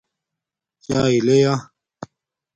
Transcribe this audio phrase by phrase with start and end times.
[0.83, 1.53] چاݵے لے یا